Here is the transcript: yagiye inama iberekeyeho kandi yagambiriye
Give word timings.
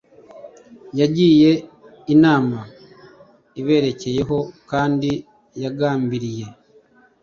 yagiye 0.99 1.51
inama 2.13 2.59
iberekeyeho 3.59 4.37
kandi 4.71 5.09
yagambiriye 5.63 6.45